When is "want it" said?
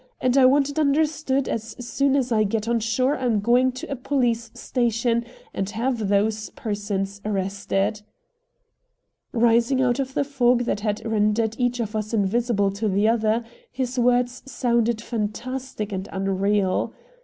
0.47-0.79